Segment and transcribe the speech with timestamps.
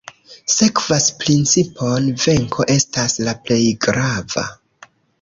[0.53, 4.51] Sekvas principon "Venko estas la plej grava".